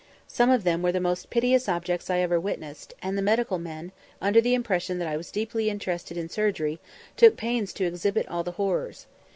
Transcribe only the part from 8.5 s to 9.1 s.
horrors.